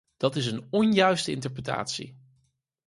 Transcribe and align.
Dat 0.17 0.35
is 0.35 0.45
een 0.45 0.67
onjuiste 0.69 1.31
interpretatie. 1.31 2.17